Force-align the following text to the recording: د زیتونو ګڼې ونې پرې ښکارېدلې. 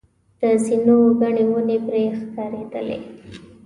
د 0.39 0.41
زیتونو 0.63 0.95
ګڼې 1.19 1.45
ونې 1.53 1.77
پرې 1.85 2.03
ښکارېدلې. 2.19 2.99